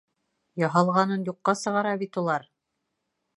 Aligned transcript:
Яһалғанын 0.61 1.27
юҡҡа 1.27 1.55
сығара 1.59 1.93
бит 2.05 2.19
улар! 2.23 2.49